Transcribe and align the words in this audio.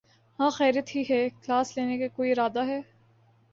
ہاں 0.39 0.49
خیریت 0.49 0.95
ہی 0.95 1.01
ہے۔۔۔ 1.09 1.21
کلاس 1.43 1.77
لینے 1.77 1.97
کا 1.97 2.07
کوئی 2.15 2.31
ارادہ 2.31 2.65
ہے؟ 2.67 2.79